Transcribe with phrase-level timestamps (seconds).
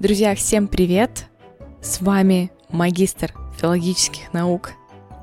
[0.00, 1.26] Друзья, всем привет!
[1.82, 4.70] С вами магистр филологических наук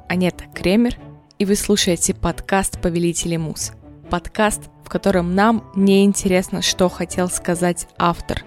[0.07, 0.99] Анета Кремер,
[1.39, 3.71] и вы слушаете подкаст «Повелители мус».
[4.11, 8.43] Подкаст, в котором нам не интересно, что хотел сказать автор.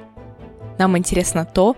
[0.79, 1.77] Нам интересно то,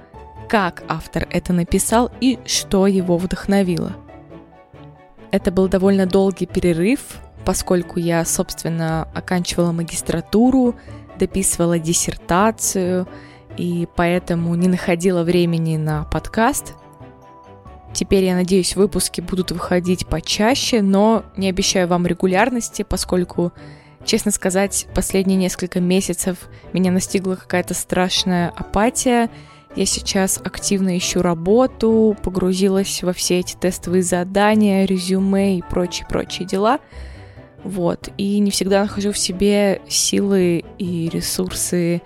[0.50, 3.96] как автор это написал и что его вдохновило.
[5.30, 10.74] Это был довольно долгий перерыв, поскольку я, собственно, оканчивала магистратуру,
[11.18, 13.08] дописывала диссертацию–
[13.56, 16.74] и поэтому не находила времени на подкаст.
[17.92, 23.52] Теперь, я надеюсь, выпуски будут выходить почаще, но не обещаю вам регулярности, поскольку,
[24.04, 29.28] честно сказать, последние несколько месяцев меня настигла какая-то страшная апатия.
[29.76, 36.78] Я сейчас активно ищу работу, погрузилась во все эти тестовые задания, резюме и прочие-прочие дела.
[37.64, 42.02] Вот, и не всегда нахожу в себе силы и ресурсы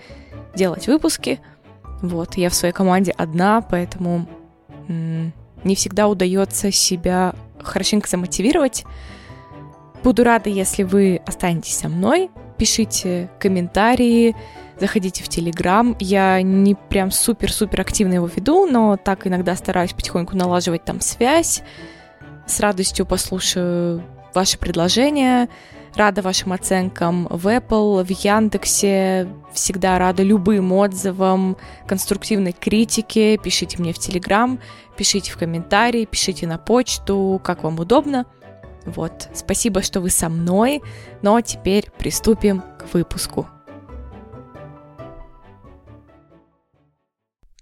[0.57, 1.41] делать выпуски.
[2.03, 4.27] Вот, я в своей команде одна, поэтому
[4.89, 8.85] не всегда удается себя хорошенько замотивировать.
[10.03, 14.37] Буду рада, если вы останетесь со мной, пишите комментарии,
[14.79, 15.97] заходите в Телеграм.
[15.99, 21.63] Я не прям супер-супер активно его веду, но так иногда стараюсь потихоньку налаживать там связь.
[22.47, 25.49] С радостью послушаю ваши предложения.
[25.97, 29.27] Рада вашим оценкам в Apple, в Яндексе.
[29.55, 33.39] Всегда рада любым отзывам, конструктивной критике.
[33.39, 34.61] Пишите мне в Телеграм,
[34.99, 38.27] пишите в комментарии, пишите на почту, как вам удобно.
[38.85, 40.83] Вот, спасибо, что вы со мной.
[41.23, 43.49] Но теперь приступим к выпуску.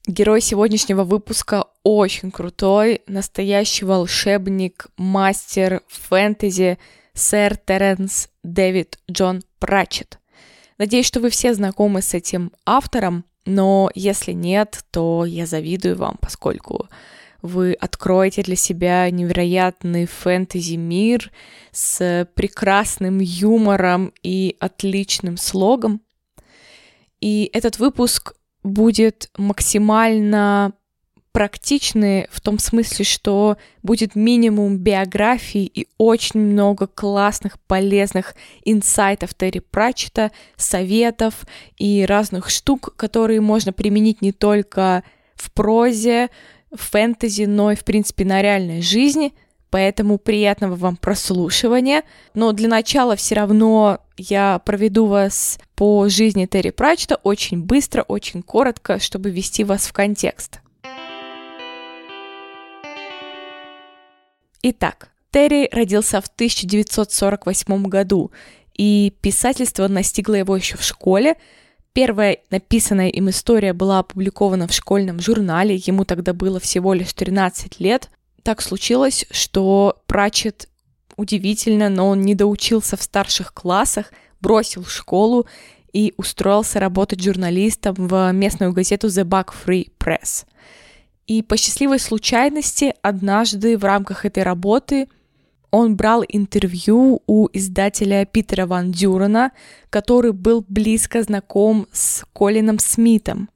[0.09, 6.81] Герой сегодняшнего выпуска очень крутой, настоящий волшебник, мастер фэнтези–
[7.15, 10.19] сэр Теренс Дэвид Джон Пратчет.
[10.79, 16.17] Надеюсь, что вы все знакомы с этим автором, но если нет, то я завидую вам,
[16.21, 16.89] поскольку
[17.43, 21.31] вы откроете для себя невероятный фэнтези-мир
[21.73, 26.01] с прекрасным юмором и отличным слогом.
[27.21, 30.73] И этот выпуск будет максимально
[31.35, 39.59] практичны в том смысле, что будет минимум биографий и очень много классных, полезных инсайтов Терри
[39.59, 41.45] Пратчета, советов
[41.77, 45.03] и разных штук, которые можно применить не только
[45.35, 46.31] в прозе,
[46.71, 49.35] в фэнтези, но и, в принципе, на реальной жизни.
[49.71, 52.05] Поэтому приятного вам прослушивания.
[52.35, 58.45] Но для начала все равно я проведу вас по жизни Терри Пратчета очень быстро, очень
[58.45, 60.61] коротко, чтобы ввести вас в контекст.
[64.67, 68.31] Итак, Терри родился в 1948 году,
[68.73, 71.37] и писательство настигло его еще в школе.
[71.93, 77.79] Первая написанная им история была опубликована в школьном журнале, ему тогда было всего лишь 13
[77.79, 78.09] лет.
[78.43, 80.71] Так случилось, что Пратчет
[81.19, 85.47] удивительно, но он не доучился в старших классах, бросил школу
[85.93, 90.47] и устроился работать журналистом в местную газету The Bug Free Press.
[91.27, 95.09] И по счастливой случайности однажды в рамках этой работы
[95.71, 99.53] он брал интервью у издателя Питера Ван Дюрена,
[99.91, 103.49] который был близко знаком с Колином Смитом.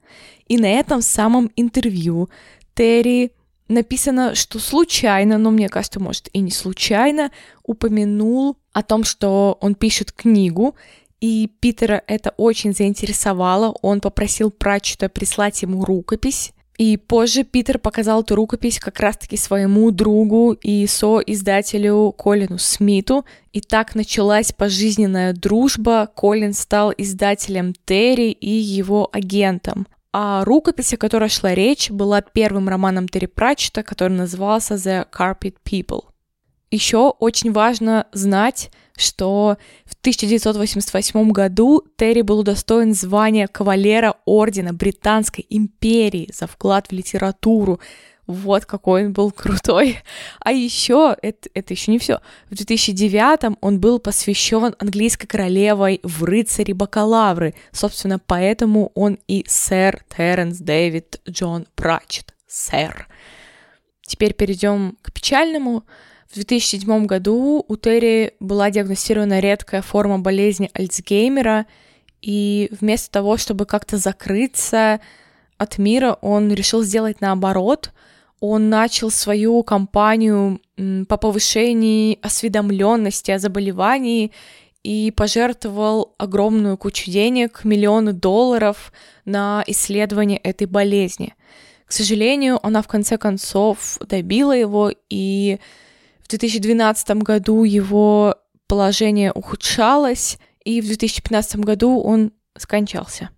[0.47, 2.29] И на этом самом интервью
[2.73, 3.31] Терри
[3.69, 7.31] написано, что случайно, но мне кажется, может и не случайно,
[7.63, 10.75] упомянул о том, что он пишет книгу,
[11.21, 13.75] и Питера это очень заинтересовало.
[13.81, 19.91] Он попросил Пратчета прислать ему рукопись, и позже Питер показал эту рукопись как раз-таки своему
[19.91, 26.09] другу и соиздателю Колину Смиту, и так началась пожизненная дружба.
[26.15, 29.87] Колин стал издателем Терри и его агентом.
[30.13, 35.55] А рукопись, о которой шла речь, была первым романом Терри Пратчета, который назывался The Carpet
[35.69, 36.05] People.
[36.71, 45.45] Еще очень важно знать, что в 1988 году Терри был удостоен звания кавалера Ордена Британской
[45.49, 47.79] империи за вклад в литературу.
[48.27, 49.97] Вот какой он был крутой.
[50.41, 52.19] А еще, это, это еще не все,
[52.51, 57.55] в 2009 он был посвящен английской королевой в рыцари бакалавры.
[57.71, 62.35] Собственно, поэтому он и сэр Терренс Дэвид Джон Пратчет.
[62.47, 63.07] Сэр.
[64.05, 65.85] Теперь перейдем к печальному.
[66.31, 71.65] В 2007 году у Терри была диагностирована редкая форма болезни Альцгеймера,
[72.21, 74.99] и вместо того, чтобы как-то закрыться
[75.57, 77.91] от мира, он решил сделать наоборот.
[78.41, 80.61] Он начал свою кампанию
[81.07, 84.31] по повышению осведомленности о заболевании
[84.83, 88.93] и пожертвовал огромную кучу денег, миллионы долларов
[89.25, 91.33] на исследование этой болезни.
[91.87, 95.57] К сожалению, она в конце концов добила его, и
[96.29, 98.35] в 2012 году его
[98.67, 103.31] положение ухудшалось, и в 2015 году он скончался.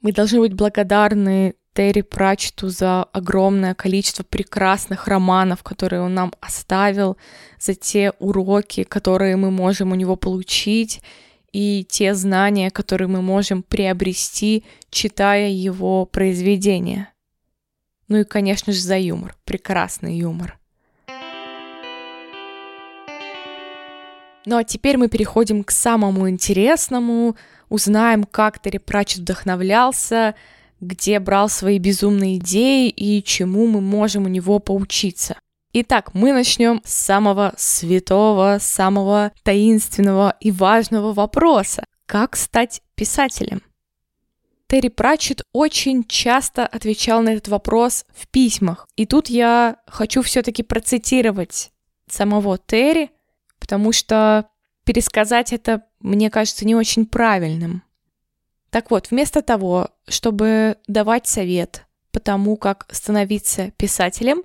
[0.00, 7.16] Мы должны быть благодарны Терри Прачету за огромное количество прекрасных романов, которые он нам оставил,
[7.60, 11.00] за те уроки, которые мы можем у него получить,
[11.52, 17.12] и те знания, которые мы можем приобрести, читая его произведения.
[18.08, 20.57] Ну и, конечно же, за юмор, прекрасный юмор.
[24.48, 27.36] Ну а теперь мы переходим к самому интересному,
[27.68, 30.34] узнаем, как Терри Пратчет вдохновлялся,
[30.80, 35.36] где брал свои безумные идеи и чему мы можем у него поучиться.
[35.74, 41.84] Итак, мы начнем с самого святого, самого таинственного и важного вопроса.
[42.06, 43.60] Как стать писателем?
[44.66, 48.88] Терри Пратчет очень часто отвечал на этот вопрос в письмах.
[48.96, 51.70] И тут я хочу все-таки процитировать
[52.08, 53.10] самого Терри,
[53.58, 54.48] потому что
[54.84, 57.82] пересказать это, мне кажется, не очень правильным.
[58.70, 64.42] Так вот, вместо того, чтобы давать совет по тому, как становиться писателем,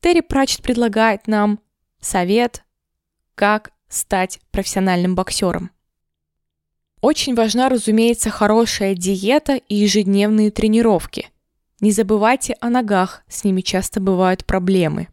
[0.00, 1.60] Терри Пратчет предлагает нам
[2.00, 2.64] совет,
[3.34, 5.70] как стать профессиональным боксером.
[7.00, 11.28] Очень важна, разумеется, хорошая диета и ежедневные тренировки.
[11.80, 15.08] Не забывайте о ногах, с ними часто бывают проблемы.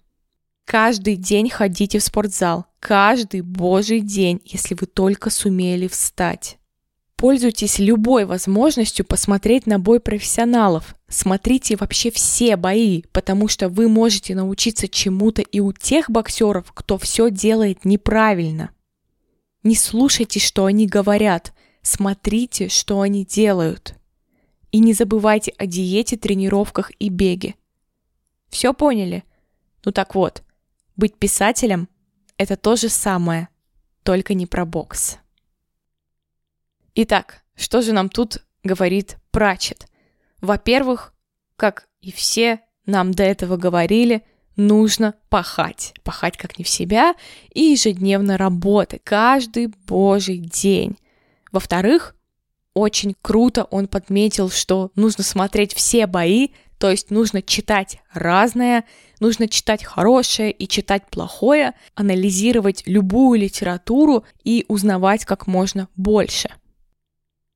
[0.72, 2.66] Каждый день ходите в спортзал.
[2.80, 6.60] Каждый божий день, если вы только сумели встать.
[7.18, 10.96] Пользуйтесь любой возможностью посмотреть на бой профессионалов.
[11.10, 16.98] Смотрите вообще все бои, потому что вы можете научиться чему-то и у тех боксеров, кто
[16.98, 18.70] все делает неправильно.
[19.64, 21.52] Не слушайте, что они говорят,
[21.82, 23.96] смотрите, что они делают.
[24.72, 27.56] И не забывайте о диете, тренировках и беге.
[28.48, 29.26] Все поняли?
[29.84, 30.44] Ну так вот,
[30.96, 31.88] быть писателем–
[32.38, 33.50] это то же самое,
[34.04, 35.18] только не про бокс.
[36.96, 39.88] Итак, что же нам тут говорит Прачет?
[40.42, 41.14] Во-первых,
[41.56, 44.24] как и все нам до этого говорили,
[44.56, 45.94] нужно пахать.
[46.04, 47.14] Пахать как не в себя
[47.54, 50.98] и ежедневно работать каждый божий день.
[51.52, 52.16] Во-вторых,
[52.74, 56.50] очень круто он подметил, что нужно смотреть все бои,
[56.82, 58.86] то есть нужно читать разное,
[59.20, 66.50] нужно читать хорошее и читать плохое, анализировать любую литературу и узнавать как можно больше.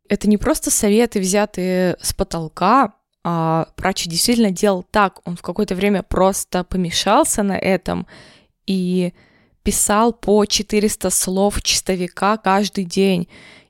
[0.08, 2.94] Это не просто советы, взятые с потолка,
[3.24, 5.22] а Прачи действительно делал так.
[5.26, 8.06] Он в какое-то время просто помешался на этом
[8.68, 9.12] и
[9.64, 13.28] писал по 400 слов чистовика каждый день.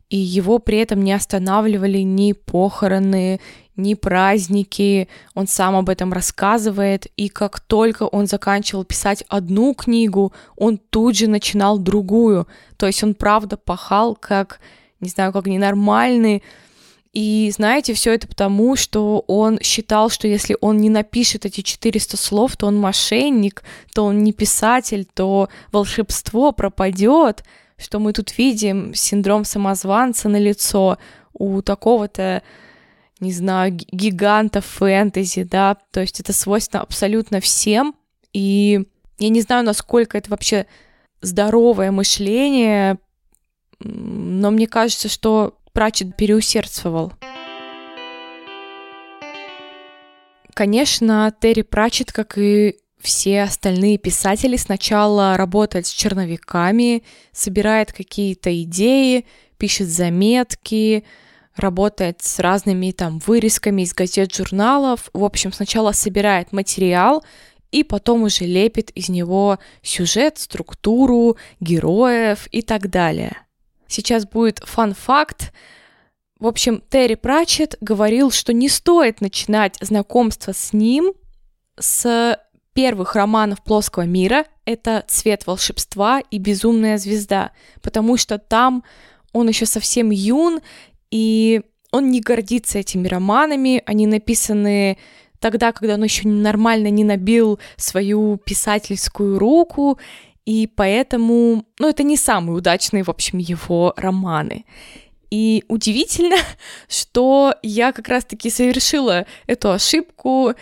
[0.10, 3.40] И его при этом не останавливали ни похороны,
[3.75, 5.10] ни праздники.
[5.34, 7.07] Он сам об этом рассказывает.
[7.18, 12.48] И как только он заканчивал писать одну книгу, он тут же начинал другую.
[12.78, 14.60] То есть он правда пахал как
[15.00, 16.44] не знаю, как ненормальный.
[17.13, 22.18] И знаете, все это потому, что он считал, что если он не напишет эти 400
[22.18, 23.63] слов, то он мошенник,
[23.94, 27.46] то он не писатель, то волшебство пропадет,
[27.77, 30.98] что мы тут видим синдром самозванца на лицо
[31.33, 32.44] у такого-то,
[33.19, 37.95] не знаю, гиганта фэнтези, да, то есть это свойственно абсолютно всем,
[38.33, 38.85] и
[39.18, 40.68] я не знаю, насколько это вообще
[41.21, 42.99] здоровое мышление
[43.80, 47.11] но мне кажется, что Прачет переусердствовал.
[50.54, 59.26] Конечно, Терри Прачет, как и все остальные писатели, сначала работает с черновиками, собирает какие-то идеи,
[59.57, 61.06] пишет заметки,
[61.56, 65.09] работает с разными там вырезками из газет, журналов.
[65.14, 67.24] В общем, сначала собирает материал
[67.71, 73.38] и потом уже лепит из него сюжет, структуру, героев и так далее.
[73.88, 75.54] Сейчас будет фан-факт.
[76.40, 81.14] В общем, Терри Пратчет говорил, что не стоит начинать знакомство с ним
[81.78, 82.40] с
[82.75, 84.45] первых романов плоского мира.
[84.65, 87.51] Это «Цвет волшебства» и «Безумная звезда»,
[87.81, 88.83] потому что там
[89.33, 90.59] он еще совсем юн,
[91.09, 94.97] и он не гордится этими романами, они написаны
[95.39, 99.97] тогда, когда он еще нормально не набил свою писательскую руку,
[100.45, 104.65] и поэтому, ну, это не самые удачные, в общем, его романы.
[105.31, 106.37] И удивительно,
[106.89, 110.53] что я как раз-таки совершила эту ошибку,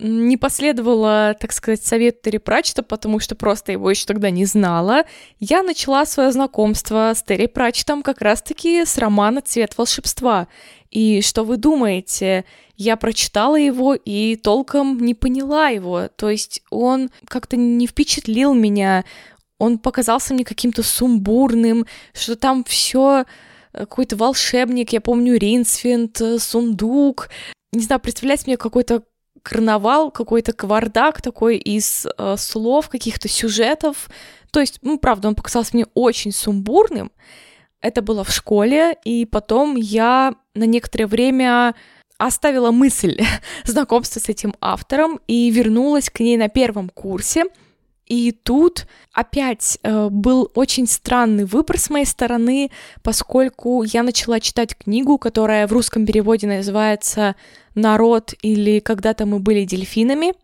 [0.00, 5.04] не последовала, так сказать, совет Терри Пратчета, потому что просто его еще тогда не знала.
[5.38, 10.48] Я начала свое знакомство с Терри Пратчетом как раз-таки с романа «Цвет волшебства».
[10.90, 12.44] И что вы думаете?
[12.76, 16.08] Я прочитала его и толком не поняла его.
[16.08, 19.04] То есть он как-то не впечатлил меня.
[19.58, 23.26] Он показался мне каким-то сумбурным, что там все
[23.72, 27.28] э, какой-то волшебник, я помню, Ринсвинд, э, сундук.
[27.72, 29.04] Не знаю, представляется мне какой-то
[29.42, 34.08] карнавал, какой-то кавардак такой из э, слов, каких-то сюжетов.
[34.50, 37.10] То есть, ну, правда, он показался мне очень сумбурным.
[37.80, 41.74] Это было в школе, и потом я на некоторое время
[42.18, 43.18] оставила мысль
[43.64, 47.44] знакомства с этим автором и вернулась к ней на первом курсе.
[48.10, 52.72] И тут опять э, был очень странный выбор с моей стороны,
[53.04, 57.36] поскольку я начала читать книгу, которая в русском переводе называется
[57.76, 60.34] «Народ» или «Когда-то мы были дельфинами».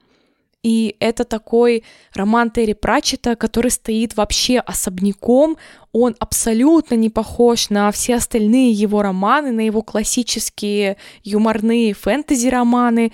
[0.63, 1.83] И это такой
[2.15, 5.57] роман Терри Пратчета, который стоит вообще особняком.
[5.91, 13.13] Он абсолютно не похож на все остальные его романы, на его классические юморные фэнтези-романы.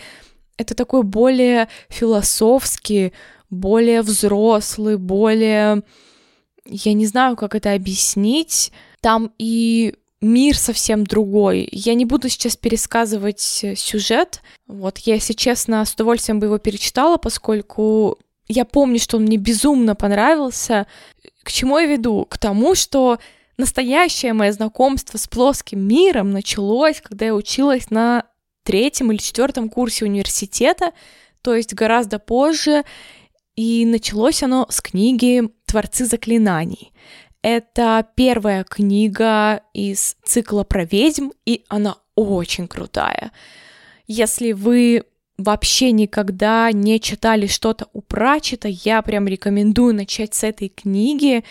[0.58, 3.14] Это такой более философский,
[3.52, 5.82] более взрослый, более...
[6.64, 8.72] Я не знаю, как это объяснить.
[9.00, 11.68] Там и мир совсем другой.
[11.70, 14.40] Я не буду сейчас пересказывать э, сюжет.
[14.66, 18.18] Вот, я, если честно, с удовольствием бы его перечитала, поскольку
[18.48, 20.86] я помню, что он мне безумно понравился.
[21.42, 22.24] К чему я веду?
[22.24, 23.18] К тому, что
[23.58, 28.24] настоящее мое знакомство с плоским миром началось, когда я училась на
[28.64, 30.92] третьем или четвертом курсе университета,
[31.42, 32.84] то есть гораздо позже,
[33.56, 36.92] и началось оно с книги «Творцы заклинаний».
[37.42, 43.32] Это первая книга из цикла про ведьм, и она очень крутая.
[44.06, 45.04] Если вы
[45.38, 51.42] вообще никогда не читали что-то у Прачета, я прям рекомендую начать с этой книги,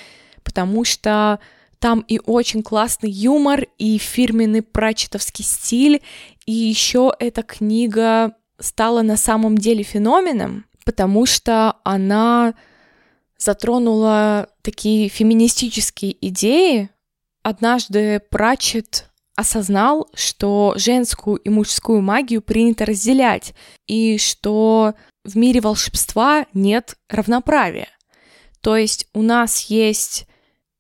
[0.44, 1.40] потому что
[1.80, 6.02] там и очень классный юмор, и фирменный прачетовский стиль,
[6.46, 12.54] и еще эта книга стала на самом деле феноменом, потому что она
[13.38, 16.90] затронула такие феминистические идеи.
[17.44, 19.06] Однажды Прачет
[19.38, 23.54] осознал, что женскую и мужскую магию принято разделять,
[23.88, 27.88] и что в мире волшебства нет равноправия.
[28.60, 30.28] То есть у нас есть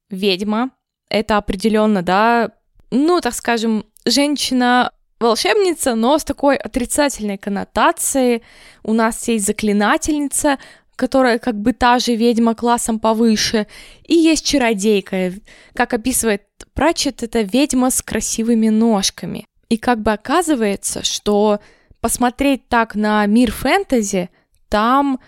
[0.09, 0.71] ведьма,
[1.09, 2.51] это определенно, да,
[2.91, 4.91] ну, так скажем, женщина
[5.21, 8.43] волшебница, но с такой отрицательной коннотацией.
[8.83, 10.57] У нас есть заклинательница,
[10.95, 13.67] которая как бы та же ведьма классом повыше,
[14.03, 15.33] и есть чародейка,
[15.73, 19.45] как описывает Пратчет, это ведьма с красивыми ножками.
[19.69, 21.59] И как бы оказывается, что
[21.99, 24.29] посмотреть так на мир фэнтези,
[24.69, 25.19] там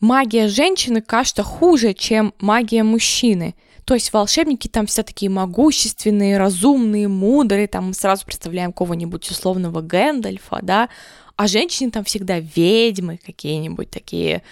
[0.00, 3.54] магия женщины кажется хуже, чем магия мужчины.
[3.88, 9.80] То есть волшебники там все такие могущественные, разумные, мудрые, там мы сразу представляем кого-нибудь условного
[9.80, 10.90] Гэндальфа, да,
[11.36, 14.42] а женщины там всегда ведьмы какие-нибудь такие,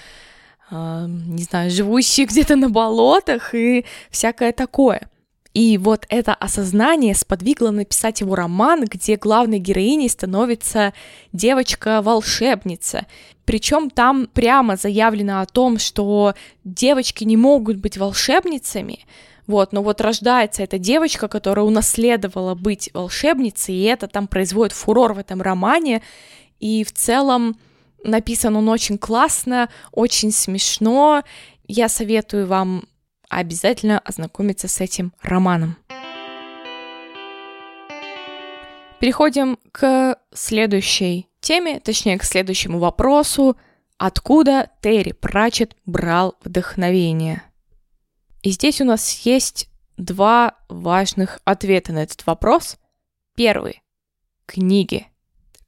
[0.70, 5.10] не знаю, живущие где-то на болотах и всякое такое.
[5.56, 10.92] И вот это осознание сподвигло написать его роман, где главной героиней становится
[11.32, 13.06] девочка-волшебница.
[13.46, 16.34] Причем там прямо заявлено о том, что
[16.64, 19.06] девочки не могут быть волшебницами,
[19.46, 25.14] вот, но вот рождается эта девочка, которая унаследовала быть волшебницей, и это там производит фурор
[25.14, 26.02] в этом романе,
[26.60, 27.56] и в целом
[28.04, 31.22] Написан он очень классно, очень смешно.
[31.66, 32.84] Я советую вам
[33.28, 35.76] обязательно ознакомиться с этим романом.
[38.98, 43.56] Переходим к следующей теме, точнее, к следующему вопросу.
[43.98, 47.42] Откуда Терри Пратчет брал вдохновение?
[48.42, 52.78] И здесь у нас есть два важных ответа на этот вопрос.
[53.34, 53.82] Первый—
[54.46, 55.06] книги.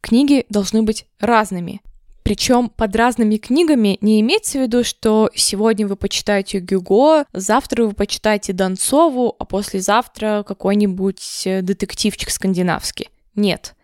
[0.00, 1.80] Книги должны быть разными.
[2.28, 7.94] Причем под разными книгами не имеется в виду, что сегодня вы почитаете Гюго, завтра вы
[7.94, 13.08] почитаете Донцову, а послезавтра какой-нибудь э, детективчик скандинавский.
[13.34, 13.74] Нет.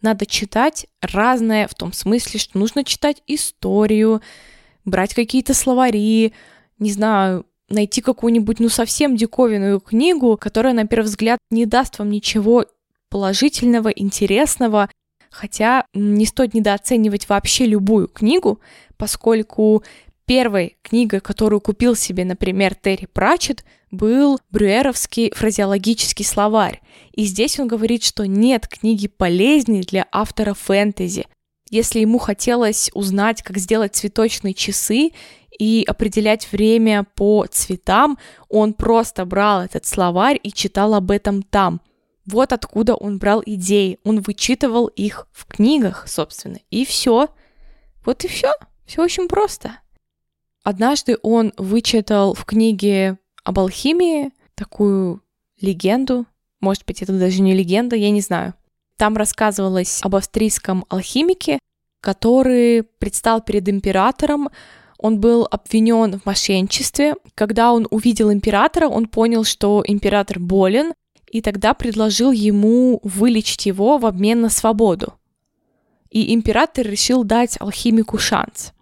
[0.00, 4.22] Надо читать разное в том смысле, что нужно читать историю,
[4.86, 6.32] брать какие-то словари,
[6.78, 12.08] не знаю, найти какую-нибудь, ну, совсем диковинную книгу, которая, на первый взгляд, не даст вам
[12.08, 12.64] ничего
[13.10, 14.88] положительного, интересного,
[15.30, 18.60] Хотя не стоит недооценивать вообще любую книгу,
[18.96, 19.82] поскольку
[20.26, 26.80] первой книгой, которую купил себе, например, Терри Пратчет, был Брюеровский фразеологический словарь.
[27.12, 31.26] И здесь он говорит, что нет книги полезней для автора фэнтези.
[31.70, 35.10] Если ему хотелось узнать, как сделать цветочные часы
[35.58, 38.18] и определять время по цветам,
[38.48, 41.80] он просто брал этот словарь и читал об этом там.
[42.30, 43.98] Вот откуда он брал идеи.
[44.04, 46.58] Он вычитывал их в книгах, собственно.
[46.70, 47.28] И все.
[48.04, 48.52] Вот и все.
[48.86, 49.80] Все очень просто.
[50.62, 55.22] Однажды он вычитал в книге об алхимии такую
[55.60, 56.26] легенду.
[56.60, 58.54] Может быть, это даже не легенда, я не знаю.
[58.96, 61.58] Там рассказывалось об австрийском алхимике,
[62.00, 64.50] который предстал перед императором.
[64.98, 67.16] Он был обвинен в мошенничестве.
[67.34, 70.92] Когда он увидел императора, он понял, что император болен,
[71.30, 75.14] и тогда предложил ему вылечить его в обмен на свободу.
[76.10, 78.72] И император решил дать алхимику шанс.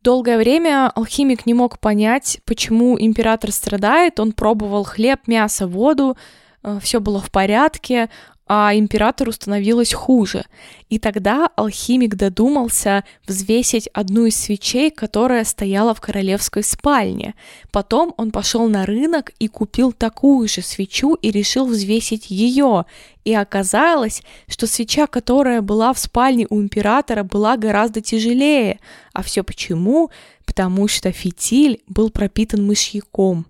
[0.00, 4.20] Долгое время алхимик не мог понять, почему император страдает.
[4.20, 6.16] Он пробовал хлеб, мясо, воду,
[6.62, 8.08] э, все было в порядке,
[8.46, 10.44] а императору становилось хуже.
[10.90, 17.34] И тогда алхимик додумался взвесить одну из свечей, которая стояла в королевской спальне.
[17.72, 22.84] Потом он пошел на рынок и купил такую же свечу и решил взвесить ее.
[23.24, 28.78] И оказалось, что свеча, которая была в спальне у императора, была гораздо тяжелее.
[29.14, 30.10] А все почему?
[30.44, 33.46] Потому что фитиль был пропитан мышьяком.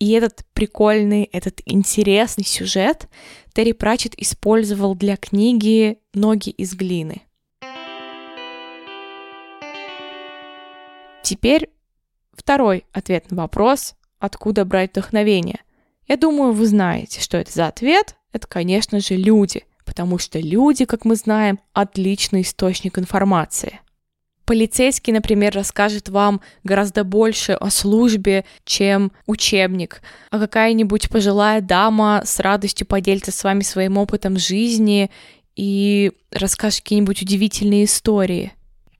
[0.00, 3.06] И этот прикольный, этот интересный сюжет
[3.52, 7.20] Терри Пратчет использовал для книги «Ноги из глины».
[11.22, 11.68] Теперь
[12.32, 15.60] второй ответ на вопрос, откуда брать вдохновение.
[16.08, 18.16] Я думаю, вы знаете, что это за ответ.
[18.32, 23.80] Это, конечно же, люди, потому что люди, как мы знаем, отличный источник информации–
[24.50, 30.02] полицейский, например, расскажет вам гораздо больше о службе, чем учебник,
[30.32, 35.08] а какая-нибудь пожилая дама с радостью поделится с вами своим опытом жизни
[35.54, 38.52] и расскажет какие-нибудь удивительные истории.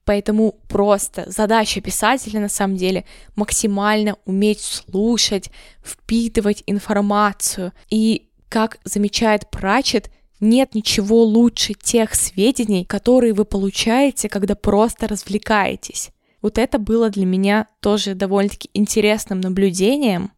[0.05, 3.05] Поэтому просто задача писателя на самом деле
[3.35, 5.51] максимально уметь слушать,
[5.85, 7.73] впитывать информацию.
[7.89, 16.11] И, как замечает Прачет, нет ничего лучше тех сведений, которые вы получаете, когда просто развлекаетесь.
[16.43, 20.33] Вот это было для меня тоже довольно-таки интересным наблюдением.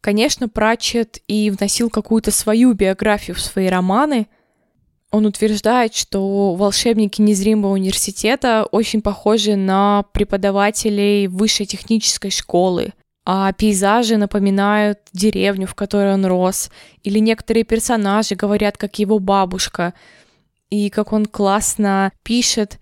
[0.00, 4.28] Конечно, Пратчет и вносил какую-то свою биографию в свои романы.
[5.10, 12.92] Он утверждает, что волшебники незримого университета очень похожи на преподавателей высшей технической школы,
[13.24, 16.70] а пейзажи напоминают деревню, в которой он рос,
[17.02, 19.94] или некоторые персонажи говорят, как его бабушка,
[20.70, 22.78] и как он классно пишет.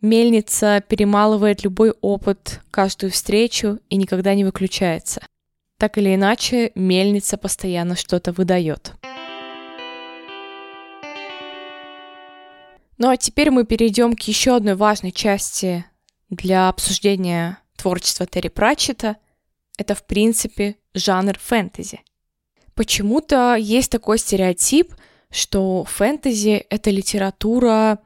[0.00, 5.22] Мельница перемалывает любой опыт, каждую встречу и никогда не выключается.
[5.78, 8.92] Так или иначе, мельница постоянно что-то выдает.
[12.98, 15.84] Ну а теперь мы перейдем к еще одной важной части
[16.30, 19.16] для обсуждения творчества Терри Пратчета—
[19.76, 22.00] это, в принципе, жанр фэнтези.
[22.74, 24.94] Почему-то есть такой стереотип,
[25.30, 27.98] что фэнтези— это литература,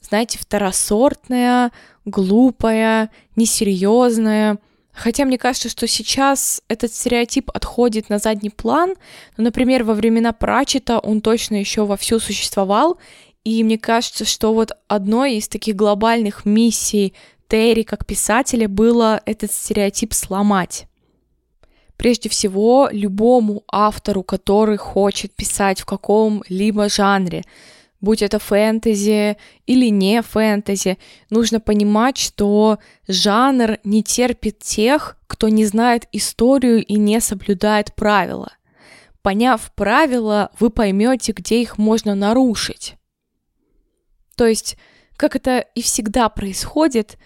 [0.00, 1.72] знаете, второсортная,
[2.04, 4.58] глупая, несерьезная.
[4.92, 8.94] Хотя мне кажется, что сейчас этот стереотип отходит на задний план.
[9.36, 12.98] Но, например, во времена Прачета он точно еще вовсю существовал.
[13.44, 17.14] И мне кажется, что вот одной из таких глобальных миссий
[17.48, 20.86] Терри как писателя было этот стереотип сломать
[21.98, 27.44] прежде всего любому автору, который хочет писать в каком-либо жанре,
[28.00, 30.96] будь это фэнтези или не фэнтези,
[31.28, 38.52] нужно понимать, что жанр не терпит тех, кто не знает историю и не соблюдает правила.
[39.20, 42.94] Поняв правила, вы поймете, где их можно нарушить.
[44.36, 44.76] То есть,
[45.16, 47.18] как это и всегда происходит,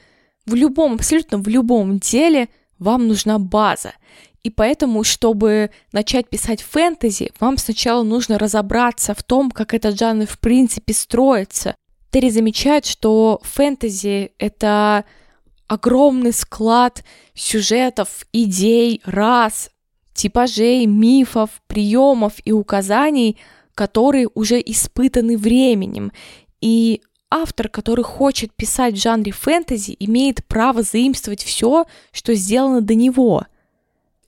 [0.46, 2.48] в любом, абсолютно в любом деле
[2.82, 3.92] вам нужна база.
[4.42, 10.26] И поэтому, чтобы начать писать фэнтези, вам сначала нужно разобраться в том, как этот жанр
[10.26, 11.76] в принципе строится.
[12.10, 15.04] Терри замечает, что фэнтези— это
[15.68, 19.70] огромный склад сюжетов, идей, рас,
[20.12, 23.38] типажей, мифов, приемов и указаний,
[23.74, 26.12] которые уже испытаны временем.
[26.60, 27.00] И
[27.32, 33.46] автор, который хочет писать в жанре фэнтези, имеет право заимствовать все, что сделано до него—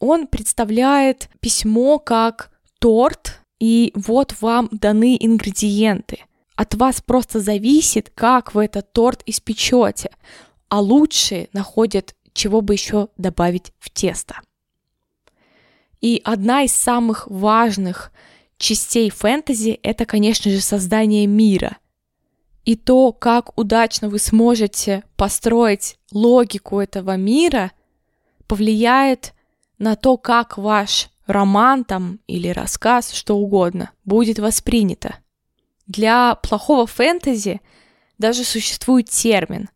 [0.07, 6.19] он представляет письмо как торт, и вот вам даны ингредиенты.
[6.57, 10.11] От вас просто зависит, как вы этот торт испечете,
[10.69, 14.43] а лучшие находят, чего бы еще добавить в тесто.
[16.03, 18.13] И одна из самых важных
[18.59, 21.79] частей фэнтези— это, конечно же, создание мира.
[22.65, 27.73] И то, как удачно вы сможете построить логику этого мира,
[28.47, 29.35] повлияет
[29.79, 35.17] на то, как ваш роман там или рассказ, что угодно, будет воспринято.
[35.87, 37.61] Для плохого фэнтези
[38.19, 39.69] даже существует термин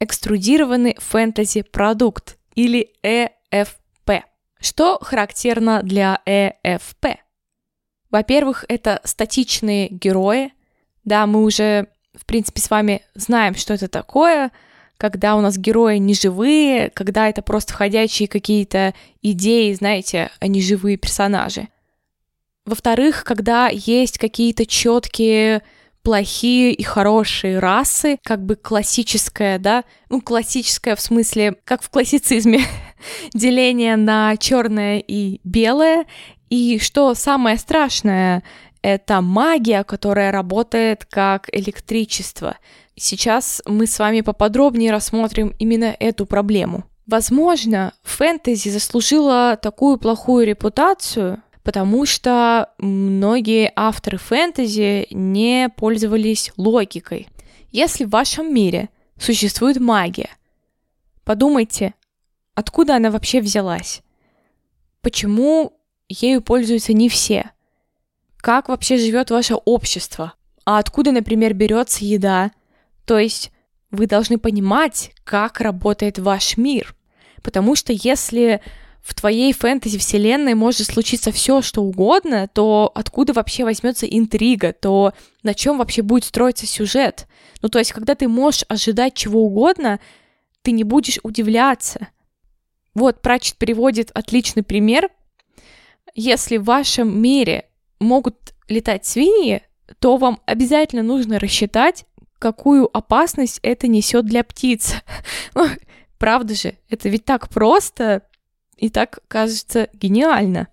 [0.00, 4.24] экструдированный фэнтези-продукт или ЭФП.
[4.60, 7.06] Что характерно для ЭФП?
[8.10, 10.52] Во-первых, это статичные герои.
[11.04, 14.50] Да, мы уже, в принципе, с вами знаем, что это такое,
[14.96, 20.60] когда у нас герои не живые, когда это просто ходячие какие-то идеи, знаете, а не
[20.60, 21.68] живые персонажи.
[22.64, 25.62] Во-вторых, когда есть какие-то четкие
[26.02, 32.60] плохие и хорошие расы, как бы классическое, да, ну, классическое в смысле, как в классицизме,
[33.34, 36.06] деление на черное и белое,
[36.50, 38.42] и что самое страшное,
[38.84, 42.58] это магия, которая работает как электричество.
[42.94, 46.84] Сейчас мы с вами поподробнее рассмотрим именно эту проблему.
[47.06, 57.28] Возможно, фэнтези заслужила такую плохую репутацию, потому что многие авторы фэнтези не пользовались логикой.
[57.70, 60.28] Если в вашем мире существует магия,
[61.24, 61.94] подумайте,
[62.54, 64.02] откуда она вообще взялась?
[65.00, 65.72] Почему
[66.10, 67.50] ею пользуются не все?
[68.44, 70.34] Как вообще живет ваше общество?
[70.66, 72.50] А откуда, например, берется еда?
[73.06, 73.50] То есть
[73.90, 76.94] вы должны понимать, как работает ваш мир.
[77.42, 78.60] Потому что если
[79.00, 85.54] в твоей фэнтези-вселенной может случиться все, что угодно, то откуда вообще возьмется интрига, то на
[85.54, 87.26] чем вообще будет строиться сюжет?
[87.62, 90.00] Ну, то есть, когда ты можешь ожидать чего угодно,
[90.60, 92.08] ты не будешь удивляться.
[92.92, 95.08] Вот Прачет приводит отличный пример.
[96.14, 99.62] Если в вашем мире могут летать свиньи,
[99.98, 102.06] то вам обязательно нужно рассчитать,
[102.38, 104.94] какую опасность это несет для птиц.
[105.54, 105.68] Ну,
[106.18, 108.22] правда же, это ведь так просто,
[108.76, 110.68] и так кажется гениально.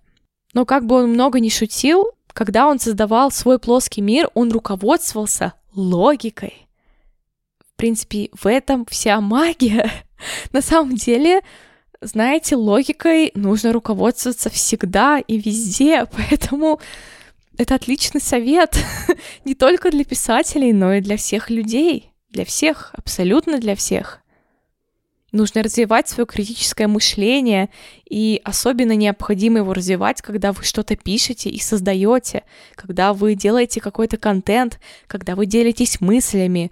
[0.54, 5.54] Но как бы он много не шутил, когда он создавал свой плоский мир, он руководствовался
[5.74, 6.68] логикой.
[7.60, 9.90] В принципе, в этом вся магия.
[10.52, 11.42] На самом деле,
[12.02, 16.80] знаете, логикой нужно руководствоваться всегда и везде, поэтому
[17.58, 18.76] это отличный совет
[19.44, 24.22] не только для писателей, но и для всех людей, для всех, абсолютно для всех.
[25.32, 27.70] Нужно развивать свое критическое мышление,
[28.08, 34.18] и особенно необходимо его развивать, когда вы что-то пишете и создаете, когда вы делаете какой-то
[34.18, 36.70] контент, когда вы делитесь мыслями,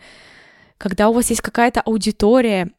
[0.77, 2.71] когда у вас есть какая-то аудитория.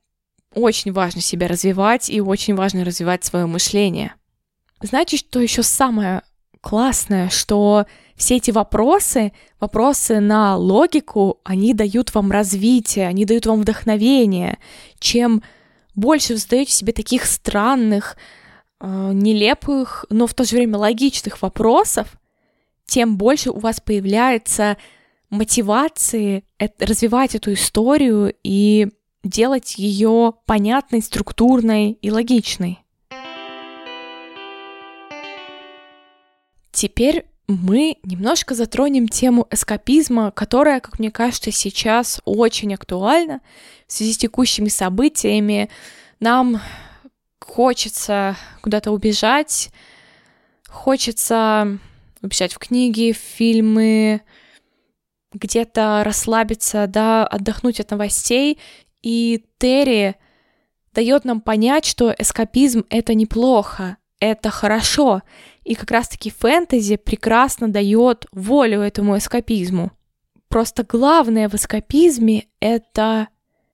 [0.54, 4.16] Очень важно себя развивать и очень важно развивать свое мышление.
[4.82, 6.24] Знаете, что еще самое
[6.60, 7.86] классное, что
[8.16, 14.60] все эти вопросы, вопросы на логику, они дают вам развитие, они дают вам вдохновение,
[15.00, 15.42] чем
[15.96, 18.18] больше вы задаете себе таких странных,
[18.80, 22.08] э, нелепых, но в то же время логичных вопросов,
[22.86, 24.78] тем больше у вас появляется
[25.30, 26.44] мотивации
[26.80, 28.90] развивать эту историю и
[29.24, 32.80] делать ее понятной, структурной и логичной.
[36.72, 43.42] Теперь мы немножко затронем тему эскапизма, которая, как мне кажется, сейчас очень актуальна
[43.88, 45.70] в связи с текущими событиями.
[46.20, 46.62] Нам
[47.40, 49.70] хочется куда-то убежать,
[50.68, 51.78] хочется
[52.22, 54.22] убежать в книги, в фильмы,
[55.34, 58.60] где-то расслабиться, да, отдохнуть от новостей.
[59.02, 60.16] И Терри
[60.94, 65.22] дает нам понять, что эскапизм— это неплохо, это хорошо.
[65.64, 69.92] И как раз-таки фэнтези прекрасно дает волю этому эскапизму.
[70.48, 73.30] Просто главное в эскапизме— это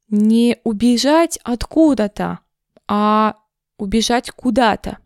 [0.09, 2.39] не убежать откуда-то,
[2.87, 3.35] а
[3.77, 4.99] убежать куда-то.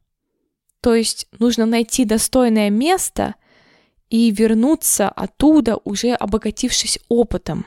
[0.82, 3.36] То есть нужно найти достойное место
[4.10, 7.66] и вернуться оттуда, уже обогатившись опытом.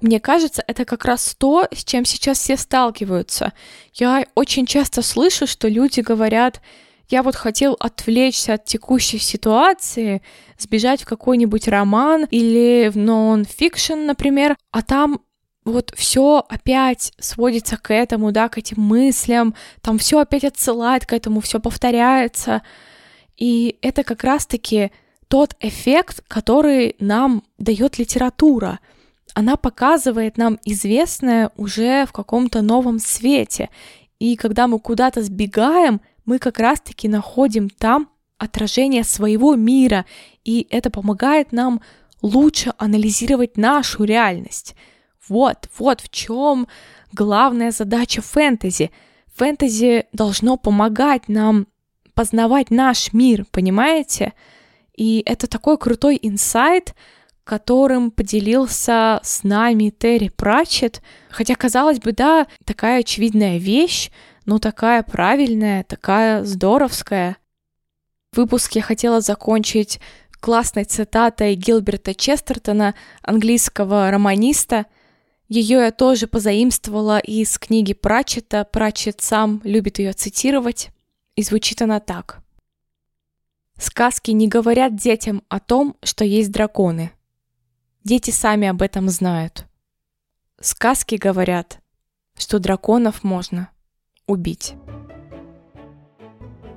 [0.00, 3.52] Мне кажется, это как раз то, с чем сейчас все сталкиваются.
[3.92, 6.60] Я очень часто слышу, что люди говорят,
[7.10, 10.22] я вот хотел отвлечься от текущей ситуации,
[10.58, 15.20] сбежать в какой-нибудь роман или в нон-фикшн, например, а там
[15.64, 21.12] вот все опять сводится к этому, да, к этим мыслям, там все опять отсылает к
[21.12, 22.62] этому, все повторяется.
[23.36, 24.92] И это как раз-таки
[25.28, 28.80] тот эффект, который нам дает литература.
[29.34, 33.70] Она показывает нам известное уже в каком-то новом свете.
[34.18, 40.06] И когда мы куда-то сбегаем, мы как раз-таки находим там отражение своего мира,
[40.44, 41.80] и это помогает нам
[42.22, 44.74] лучше анализировать нашу реальность.
[45.28, 46.66] Вот, вот в чем
[47.12, 48.90] главная задача фэнтези.
[49.36, 51.66] Фэнтези должно помогать нам
[52.14, 54.32] познавать наш мир, понимаете?
[54.96, 56.94] И это такой крутой инсайт,
[57.50, 61.02] которым поделился с нами Терри Пратчет.
[61.30, 64.12] Хотя, казалось бы, да, такая очевидная вещь,
[64.44, 67.38] но такая правильная, такая здоровская.
[68.32, 69.98] Выпуск я хотела закончить
[70.38, 74.86] классной цитатой Гилберта Честертона, английского романиста.
[75.48, 78.64] Ее я тоже позаимствовала из книги Пратчета.
[78.64, 80.90] Пратчет сам любит ее цитировать.
[81.34, 82.44] И звучит она так.
[83.76, 87.10] Сказки не говорят детям о том, что есть драконы.
[88.02, 89.66] Дети сами об этом знают.
[90.60, 91.80] Сказки говорят,
[92.36, 93.68] что драконов можно
[94.26, 94.74] убить.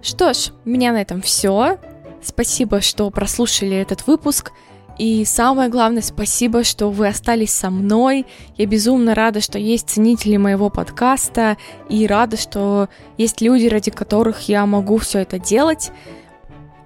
[0.02, 1.80] Что ж, у меня на этом все.
[2.22, 4.52] Спасибо, что прослушали этот выпуск.
[5.00, 8.26] И самое главное, спасибо, что вы остались со мной.
[8.58, 11.58] Я безумно рада, что есть ценители моего подкаста
[11.90, 15.92] и рада, что есть люди, ради которых я могу все это делать.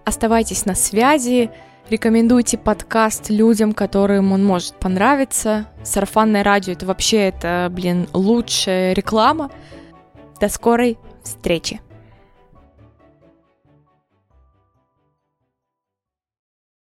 [0.05, 1.49] Оставайтесь на связи,
[1.89, 5.67] рекомендуйте подкаст людям, которым он может понравиться.
[5.83, 9.51] Сарафанное радио это вообще это, блин, лучшая реклама.
[10.39, 11.81] До скорой встречи!